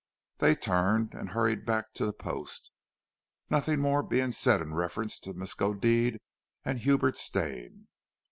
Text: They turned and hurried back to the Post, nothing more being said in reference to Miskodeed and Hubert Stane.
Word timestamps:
They 0.39 0.55
turned 0.55 1.13
and 1.13 1.29
hurried 1.29 1.63
back 1.63 1.93
to 1.93 2.07
the 2.07 2.11
Post, 2.11 2.71
nothing 3.51 3.79
more 3.79 4.01
being 4.01 4.31
said 4.31 4.59
in 4.59 4.73
reference 4.73 5.19
to 5.19 5.35
Miskodeed 5.35 6.17
and 6.65 6.79
Hubert 6.79 7.19
Stane. 7.19 7.87